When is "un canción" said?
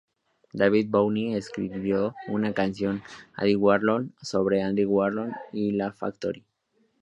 2.27-3.03